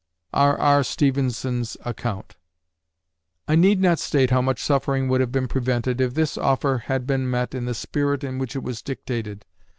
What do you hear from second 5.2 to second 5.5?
have been